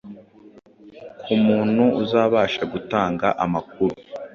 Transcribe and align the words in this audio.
ku 1.23 1.31
muntu 1.45 1.83
uzabasha 2.03 2.61
gutanga 2.73 3.27
amakuru 3.45 3.95